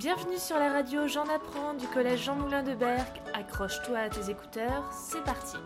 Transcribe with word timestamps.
Bienvenue 0.00 0.38
sur 0.38 0.58
la 0.58 0.72
radio 0.72 1.06
J'en 1.06 1.28
apprends 1.28 1.74
du 1.74 1.86
collège 1.86 2.24
Jean 2.24 2.34
Moulin 2.34 2.62
de 2.62 2.74
Berck. 2.74 3.20
Accroche-toi 3.34 3.98
à 3.98 4.08
tes 4.08 4.30
écouteurs, 4.30 4.90
c'est 4.94 5.22
parti. 5.24 5.58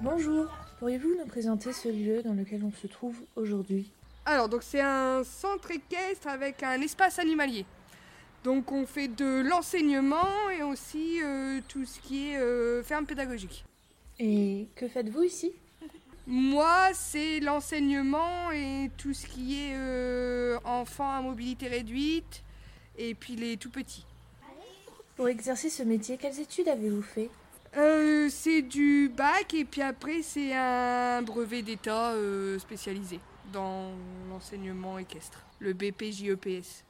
Bonjour, 0.00 0.46
pourriez-vous 0.78 1.16
nous 1.18 1.26
présenter 1.26 1.72
ce 1.72 1.88
lieu 1.88 2.22
dans 2.22 2.34
lequel 2.34 2.62
on 2.62 2.70
se 2.70 2.86
trouve 2.86 3.16
aujourd'hui? 3.34 3.90
Alors, 4.26 4.48
donc 4.48 4.62
c'est 4.62 4.80
un 4.80 5.24
centre 5.24 5.72
équestre 5.72 6.28
avec 6.28 6.62
un 6.62 6.80
espace 6.80 7.18
animalier. 7.18 7.66
Donc 8.44 8.70
on 8.70 8.86
fait 8.86 9.08
de 9.08 9.42
l'enseignement 9.48 10.50
et 10.56 10.62
aussi 10.62 11.20
euh, 11.20 11.60
tout 11.66 11.84
ce 11.84 11.98
qui 11.98 12.30
est 12.30 12.36
euh, 12.36 12.80
ferme 12.84 13.06
pédagogique. 13.06 13.64
Et 14.20 14.68
que 14.76 14.86
faites-vous 14.86 15.24
ici? 15.24 15.52
Moi, 16.30 16.90
c'est 16.92 17.40
l'enseignement 17.40 18.50
et 18.52 18.90
tout 18.98 19.14
ce 19.14 19.24
qui 19.26 19.62
est 19.62 19.72
euh, 19.74 20.58
enfants 20.62 21.10
à 21.10 21.22
mobilité 21.22 21.68
réduite 21.68 22.42
et 22.98 23.14
puis 23.14 23.34
les 23.34 23.56
tout 23.56 23.70
petits. 23.70 24.04
Pour 25.16 25.30
exercer 25.30 25.70
ce 25.70 25.82
métier, 25.82 26.18
quelles 26.18 26.38
études 26.38 26.68
avez-vous 26.68 27.00
fait? 27.00 27.30
Euh, 27.78 28.28
c'est 28.30 28.60
du 28.60 29.08
bac 29.08 29.54
et 29.54 29.64
puis 29.64 29.80
après 29.80 30.20
c'est 30.20 30.54
un 30.54 31.22
brevet 31.22 31.62
d'état 31.62 32.10
euh, 32.10 32.58
spécialisé 32.58 33.20
dans 33.50 33.92
l'enseignement 34.28 34.98
équestre, 34.98 35.42
le 35.60 35.72
BPJEPS. 35.72 36.84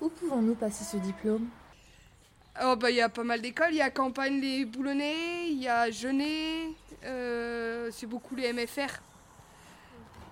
Où 0.00 0.08
pouvons-nous 0.08 0.54
passer 0.54 0.84
ce 0.84 0.96
diplôme? 0.96 1.46
Oh 2.62 2.76
bah 2.76 2.90
il 2.90 2.96
y 2.96 3.00
a 3.00 3.08
pas 3.08 3.24
mal 3.24 3.40
d'écoles, 3.40 3.68
il 3.70 3.76
y 3.76 3.82
a 3.82 3.90
Campagne 3.90 4.40
les 4.40 4.64
Boulonnais, 4.64 5.48
il 5.48 5.62
y 5.62 5.68
a 5.68 5.90
Genet, 5.90 6.68
euh, 7.04 7.90
c'est 7.92 8.06
beaucoup 8.06 8.34
les 8.34 8.52
MFR 8.52 9.00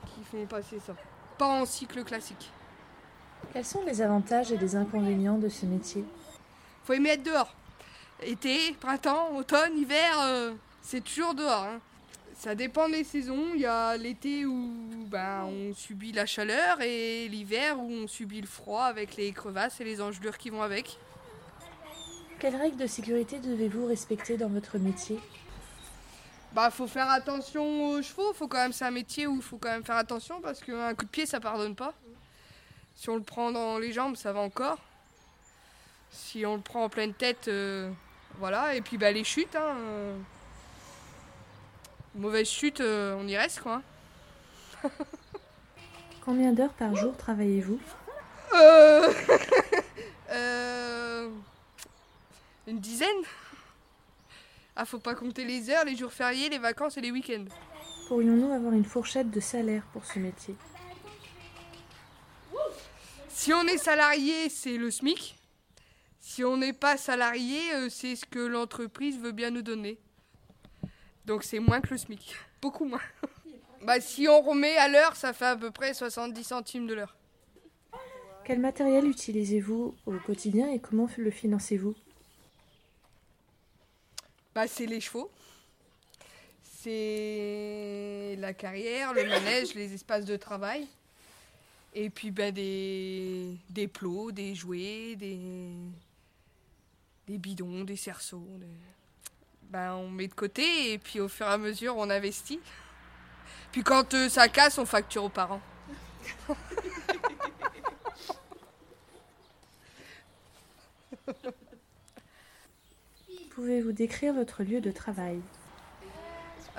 qui 0.07 0.25
font 0.31 0.45
passer 0.47 0.79
ça. 0.85 0.95
Pas 1.39 1.47
en 1.47 1.65
cycle 1.65 2.03
classique. 2.05 2.51
Quels 3.53 3.65
sont 3.65 3.83
les 3.85 4.03
avantages 4.03 4.53
et 4.53 4.59
les 4.59 4.75
inconvénients 4.75 5.39
de 5.39 5.49
ce 5.49 5.65
métier? 5.65 6.05
Faut 6.85 6.93
aimer 6.93 7.11
être 7.11 7.23
dehors. 7.23 7.55
Été, 8.23 8.73
printemps, 8.81 9.37
automne, 9.37 9.79
hiver, 9.79 10.21
euh, 10.21 10.53
c'est 10.83 11.03
toujours 11.03 11.35
dehors. 11.35 11.63
hein. 11.65 11.81
Ça 12.35 12.55
dépend 12.55 12.89
des 12.89 13.05
saisons. 13.05 13.47
Il 13.55 13.61
y 13.61 13.67
a 13.67 13.97
l'été 13.97 14.45
où 14.45 14.71
ben, 15.07 15.45
on 15.45 15.73
subit 15.75 16.13
la 16.13 16.27
chaleur 16.27 16.81
et 16.81 17.29
l'hiver 17.29 17.79
où 17.81 17.91
on 17.91 18.07
subit 18.07 18.41
le 18.41 18.47
froid 18.47 18.85
avec 18.85 19.17
les 19.17 19.33
crevasses 19.33 19.81
et 19.81 19.85
les 19.85 20.01
engelures 20.01 20.37
qui 20.37 20.51
vont 20.51 20.63
avec. 20.63 20.99
Quelles 22.39 22.55
règles 22.55 22.77
de 22.77 22.87
sécurité 22.87 23.41
devez-vous 23.41 23.87
respecter 23.87 24.37
dans 24.37 24.49
votre 24.49 24.79
métier? 24.79 25.19
Bah 26.53 26.71
faut 26.71 26.87
faire 26.87 27.11
attention 27.11 27.91
aux 27.91 28.03
chevaux, 28.03 28.33
faut 28.33 28.47
quand 28.47 28.59
même 28.59 28.73
c'est 28.73 28.85
un 28.85 28.93
métier 28.93 29.27
où 29.27 29.37
il 29.37 29.43
faut 29.43 29.59
quand 29.59 29.71
même 29.71 29.85
faire 29.85 29.97
attention 29.97 30.41
parce 30.41 30.61
qu'un 30.61 30.95
coup 30.95 31.05
de 31.05 31.11
pied 31.11 31.27
ça 31.27 31.41
pardonne 31.41 31.75
pas. 31.75 31.95
Si 32.95 33.11
on 33.11 33.17
le 33.17 33.23
prend 33.23 33.51
dans 33.51 33.79
les 33.79 33.93
jambes, 33.93 34.17
ça 34.17 34.33
va 34.33 34.41
encore. 34.41 34.79
Si 36.11 36.47
on 36.47 36.55
le 36.57 36.63
prend 36.63 36.85
en 36.85 36.89
pleine 36.89 37.13
tête, 37.13 37.49
euh, 37.49 37.91
voilà. 38.39 38.75
Et 38.75 38.81
puis 38.81 38.99
bah 38.99 39.11
les 39.13 39.25
chutes, 39.25 39.57
hein, 39.57 39.77
euh, 39.77 40.17
mauvaise 42.15 42.49
chute, 42.49 42.81
euh, 42.81 43.17
on 43.19 43.27
y 43.27 43.37
reste 43.37 43.61
quoi. 43.61 43.83
Combien 46.25 46.53
d'heures 46.53 46.73
par 46.75 46.95
jour 46.95 47.17
travaillez-vous? 47.17 47.81
Une 52.69 52.81
dizaine? 52.81 53.09
Ah 54.77 54.85
faut 54.85 54.99
pas 54.99 55.15
compter 55.15 55.45
les 55.45 55.71
heures, 55.71 55.87
les 55.87 55.97
jours 55.97 56.13
fériés, 56.13 56.51
les 56.51 56.59
vacances 56.59 56.99
et 56.99 57.01
les 57.01 57.11
week-ends. 57.11 57.47
Pourrions-nous 58.09 58.53
avoir 58.53 58.75
une 58.75 58.85
fourchette 58.85 59.31
de 59.31 59.41
salaire 59.41 59.85
pour 59.95 60.05
ce 60.05 60.19
métier? 60.19 60.55
Si 63.31 63.55
on 63.55 63.63
est 63.63 63.79
salarié, 63.79 64.51
c'est 64.51 64.77
le 64.77 64.91
SMIC. 64.91 65.35
Si 66.21 66.45
on 66.45 66.59
n'est 66.59 66.75
pas 66.75 66.99
salarié, 66.99 67.59
euh, 67.75 67.89
c'est 67.89 68.15
ce 68.17 68.27
que 68.27 68.39
l'entreprise 68.39 69.19
veut 69.19 69.33
bien 69.33 69.51
nous 69.51 69.63
donner. 69.63 69.99
Donc 71.25 71.45
c'est 71.45 71.61
moins 71.61 71.81
que 71.81 71.89
le 71.89 71.97
SMIC. 71.97 72.37
Beaucoup 72.61 72.85
moins. 72.85 73.01
bah, 73.87 73.99
si 73.99 74.29
on 74.29 74.43
remet 74.43 74.77
à 74.77 74.89
l'heure, 74.89 75.17
ça 75.17 75.33
fait 75.33 75.47
à 75.47 75.57
peu 75.57 75.71
près 75.71 75.95
70 75.95 76.45
centimes 76.45 76.87
de 76.87 76.93
l'heure. 76.93 77.17
Quel 78.45 78.59
matériel 78.59 79.07
utilisez-vous 79.07 79.95
au 80.05 80.13
quotidien 80.27 80.71
et 80.71 80.81
comment 80.81 81.09
le 81.17 81.31
financez-vous? 81.31 81.95
C'est 84.67 84.87
les 84.87 85.01
chevaux. 85.01 85.31
C'est 86.65 88.37
la 88.39 88.55
carrière, 88.55 89.13
le 89.13 89.27
manège, 89.27 89.75
les 89.75 89.93
espaces 89.95 90.25
de 90.25 90.37
travail. 90.37 90.87
Et 91.95 92.11
puis 92.11 92.31
ben, 92.31 92.53
des, 92.53 93.57
des 93.71 93.89
plots, 93.89 94.31
des 94.31 94.55
jouets, 94.55 95.17
des, 95.17 95.39
bidons, 97.29 97.85
des 97.85 97.97
cerceaux. 97.97 98.47
Ben, 99.63 99.95
on 99.95 100.09
met 100.09 100.29
de 100.29 100.35
côté 100.35 100.93
et 100.93 100.99
puis 100.99 101.21
au 101.21 101.29
fur 101.29 101.47
et 101.47 101.51
à 101.51 101.59
mesure 101.59 101.97
on 101.97 102.11
investit. 102.11 102.61
Puis 103.73 103.83
quand 103.83 104.15
euh, 104.15 104.29
ça 104.29 104.49
casse, 104.49 104.79
on 104.79 104.87
facture 104.87 105.25
aux 105.25 105.29
parents. 105.29 105.61
Pouvez-vous 113.59 113.91
décrire 113.91 114.35
votre 114.35 114.63
lieu 114.63 114.81
de 114.81 114.93
travail? 114.93 115.41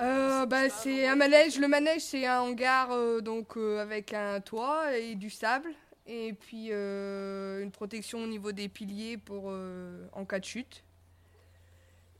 Euh, 0.00 0.46
bah, 0.46 0.70
c'est 0.70 1.06
un 1.06 1.14
manège. 1.14 1.60
Le 1.60 1.68
manège, 1.68 2.00
c'est 2.00 2.24
un 2.24 2.40
hangar 2.40 2.90
euh, 2.90 3.20
donc, 3.20 3.58
euh, 3.58 3.82
avec 3.82 4.14
un 4.14 4.40
toit 4.40 4.96
et 4.96 5.14
du 5.14 5.28
sable. 5.28 5.74
Et 6.06 6.32
puis 6.32 6.70
une 6.70 7.70
protection 7.70 8.24
au 8.24 8.26
niveau 8.26 8.52
des 8.52 8.70
piliers 8.70 9.18
pour, 9.18 9.52
en 10.14 10.24
cas 10.24 10.38
de 10.38 10.44
chute. 10.46 10.82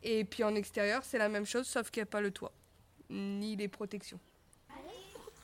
Et 0.02 0.24
puis 0.24 0.44
en 0.44 0.54
extérieur, 0.54 1.04
c'est 1.04 1.16
la 1.16 1.30
même 1.30 1.46
chose, 1.46 1.66
sauf 1.66 1.90
qu'il 1.90 2.02
n'y 2.02 2.08
a 2.08 2.10
pas 2.10 2.20
le 2.20 2.30
toit, 2.30 2.52
ni 3.08 3.56
les 3.56 3.68
protections. 3.68 4.20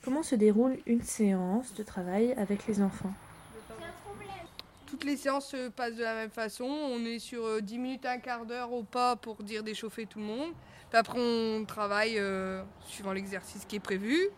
Comment 0.04 0.22
se 0.22 0.34
déroule 0.34 0.77
une 0.84 1.03
séance 1.03 1.72
de 1.72 1.83
travail 1.83 2.34
avec 2.34 2.66
les 2.66 2.83
enfants? 2.83 3.15
Toutes 4.86 5.04
les 5.04 5.16
séances 5.16 5.48
se 5.48 5.69
passent 5.69 5.97
de 5.97 6.02
la 6.02 6.14
même 6.14 6.30
façon. 6.30 6.64
On 6.64 7.04
est 7.04 7.19
sur 7.19 7.44
euh, 7.44 7.60
10 7.60 7.78
minutes, 7.78 8.06
un 8.06 8.19
quart 8.19 8.47
d'heure 8.47 8.72
au 8.72 8.84
pas 8.84 9.16
pour 9.16 9.42
dire 9.42 9.64
d'échauffer 9.64 10.06
tout 10.06 10.20
le 10.20 10.24
monde. 10.24 10.52
Après, 10.92 11.19
on 11.20 11.64
travaille 11.66 12.19
euh, 12.19 12.62
suivant 12.86 13.12
l'exercice 13.12 13.64
qui 13.66 13.76
est 13.76 13.80
prévu, 13.80 14.28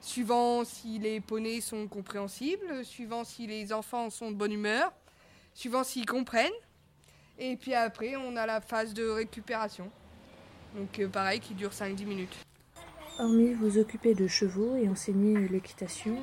suivant 0.00 0.64
si 0.64 0.98
les 0.98 1.20
poneys 1.20 1.60
sont 1.60 1.86
compréhensibles, 1.86 2.84
suivant 2.84 3.24
si 3.24 3.46
les 3.46 3.72
enfants 3.72 4.10
sont 4.10 4.30
de 4.30 4.36
bonne 4.36 4.52
humeur, 4.52 4.92
suivant 5.54 5.84
s'ils 5.84 6.06
comprennent. 6.06 6.52
Et 7.38 7.56
puis 7.56 7.74
après, 7.74 8.16
on 8.16 8.36
a 8.36 8.44
la 8.46 8.60
phase 8.60 8.92
de 8.92 9.08
récupération. 9.08 9.90
Donc 10.76 10.98
euh, 10.98 11.08
pareil, 11.08 11.40
qui 11.40 11.54
dure 11.54 11.70
5-10 11.70 12.04
minutes. 12.04 12.36
Hormis 13.18 13.54
vous 13.54 13.78
occuper 13.78 14.14
de 14.14 14.26
chevaux 14.26 14.74
et 14.74 14.88
enseigner 14.88 15.48
l'équitation, 15.48 16.18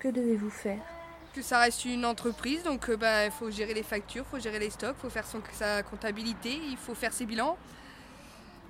que 0.00 0.08
devez-vous 0.08 0.50
faire? 0.50 0.95
Que 1.36 1.42
ça 1.42 1.58
reste 1.58 1.84
une 1.84 2.06
entreprise, 2.06 2.62
donc 2.62 2.88
euh, 2.88 2.96
bah, 2.96 3.26
il 3.26 3.30
faut 3.30 3.50
gérer 3.50 3.74
les 3.74 3.82
factures, 3.82 4.24
il 4.26 4.30
faut 4.30 4.42
gérer 4.42 4.58
les 4.58 4.70
stocks, 4.70 4.96
il 4.98 5.02
faut 5.02 5.10
faire 5.10 5.26
son, 5.26 5.42
sa 5.52 5.82
comptabilité, 5.82 6.58
il 6.70 6.78
faut 6.78 6.94
faire 6.94 7.12
ses 7.12 7.26
bilans. 7.26 7.58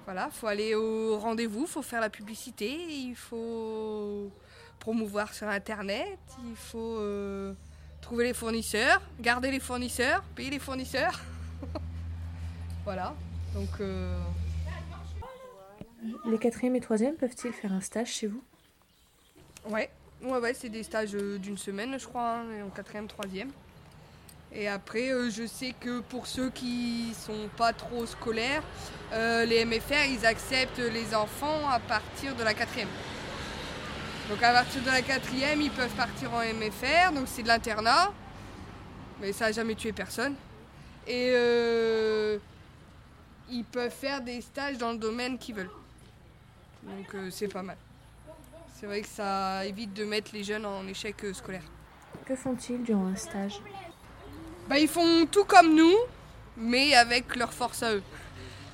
Voilà, 0.05 0.29
il 0.33 0.37
faut 0.37 0.49
aller 0.49 0.75
au 0.75 1.17
rendez-vous, 1.19 1.63
il 1.63 1.69
faut 1.69 1.83
faire 1.83 2.01
la 2.01 2.11
publicité, 2.11 2.69
il 2.69 3.15
faut 3.15 4.33
promouvoir 4.81 5.33
sur 5.33 5.47
Internet, 5.49 6.19
il 6.45 6.57
faut 6.57 6.99
euh, 6.99 7.55
trouver 8.01 8.25
les 8.25 8.35
fournisseurs, 8.35 9.01
garder 9.21 9.53
les 9.53 9.61
fournisseurs, 9.61 10.23
payer 10.35 10.51
les 10.51 10.59
fournisseurs. 10.59 11.21
voilà, 12.85 13.15
donc 13.55 13.81
euh, 13.81 14.19
Les 16.29 16.39
quatrièmes 16.39 16.75
et 16.75 16.81
troisièmes 16.81 17.15
peuvent-ils 17.15 17.53
faire 17.53 17.73
un 17.73 17.81
stage 17.81 18.09
chez 18.09 18.27
vous? 18.27 18.43
Ouais, 19.69 19.89
ouais, 20.23 20.39
ouais, 20.39 20.55
c'est 20.55 20.69
des 20.69 20.83
stages 20.83 21.15
euh, 21.15 21.39
d'une 21.39 21.59
semaine, 21.59 21.99
je 21.99 22.07
crois, 22.07 22.39
hein, 22.39 22.65
en 22.67 22.71
quatrième, 22.71 23.07
troisième. 23.07 23.51
Et 24.53 24.69
après, 24.69 25.11
euh, 25.13 25.31
je 25.31 25.47
sais 25.47 25.75
que 25.79 26.01
pour 26.01 26.27
ceux 26.27 26.51
qui 26.51 27.13
sont 27.15 27.49
pas 27.57 27.73
trop 27.73 28.07
scolaires, 28.07 28.63
euh, 29.13 29.45
les 29.45 29.65
MFR, 29.65 30.07
ils 30.09 30.25
acceptent 30.25 30.79
les 30.79 31.15
enfants 31.15 31.69
à 31.69 31.79
partir 31.79 32.35
de 32.35 32.43
la 32.43 32.55
quatrième. 32.55 32.89
Donc 34.31 34.43
à 34.43 34.53
partir 34.53 34.83
de 34.83 34.87
la 34.87 35.03
quatrième, 35.03 35.61
ils 35.61 35.71
peuvent 35.71 35.95
partir 35.95 36.33
en 36.33 36.41
MFR, 36.41 37.13
donc 37.13 37.29
c'est 37.29 37.43
de 37.43 37.49
l'internat, 37.49 38.13
mais 39.21 39.33
ça 39.33 39.47
n'a 39.47 39.53
jamais 39.53 39.75
tué 39.75 39.93
personne. 39.93 40.35
Et 41.07 41.31
euh, 41.33 42.39
ils 43.51 43.65
peuvent 43.65 43.93
faire 43.93 44.21
des 44.21 44.41
stages 44.41 44.79
dans 44.79 44.93
le 44.93 44.99
domaine 44.99 45.39
qu'ils 45.39 45.55
veulent. 45.55 45.71
Donc 46.83 47.31
c'est 47.31 47.49
pas 47.49 47.63
mal. 47.63 47.77
C'est 48.79 48.85
vrai 48.85 49.01
que 49.01 49.09
ça 49.09 49.65
évite 49.65 49.95
de 49.95 50.05
mettre 50.05 50.33
les 50.35 50.45
jeunes 50.45 50.67
en 50.67 50.87
échec 50.87 51.25
euh, 51.25 51.33
scolaire. 51.33 51.63
Que 52.27 52.37
font-ils 52.37 52.83
durant 52.83 53.07
un 53.07 53.17
stage? 53.17 53.61
Bah, 54.69 54.79
ils 54.79 54.89
font 54.89 55.25
tout 55.25 55.45
comme 55.45 55.75
nous, 55.75 55.95
mais 56.59 56.95
avec 56.95 57.37
leur 57.37 57.55
force 57.55 57.83
à 57.83 57.95
eux. 57.95 58.03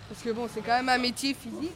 Parce 0.09 0.23
que 0.23 0.31
bon, 0.31 0.49
c'est 0.53 0.61
quand 0.61 0.77
même 0.77 0.89
un 0.89 0.99
métier 0.99 1.35
physique. 1.35 1.71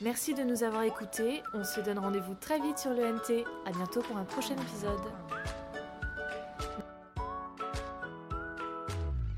Merci 0.00 0.32
de 0.32 0.44
nous 0.44 0.62
avoir 0.62 0.84
écoutés. 0.84 1.42
On 1.54 1.64
se 1.64 1.80
donne 1.80 1.98
rendez-vous 1.98 2.34
très 2.34 2.60
vite 2.60 2.78
sur 2.78 2.90
le 2.90 3.12
NT. 3.12 3.44
À 3.66 3.72
bientôt 3.72 4.00
pour 4.00 4.16
un 4.16 4.24
prochain 4.24 4.54
épisode. 4.54 5.02